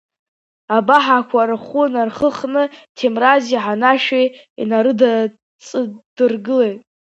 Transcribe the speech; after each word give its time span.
Абаҳақәа 0.77 1.41
рхәы 1.49 1.83
нархыхны 1.93 2.63
Ҭемрази 2.95 3.61
Ҳанашәи 3.63 4.25
инарыҵадыргылеит. 4.61 6.79